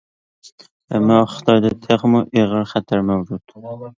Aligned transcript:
ئەمما 0.95 1.17
خىتايدا 1.33 1.71
تېخىمۇ 1.85 2.21
ئېغىر 2.39 2.67
خەتەر 2.75 3.07
مەۋجۇت. 3.13 3.57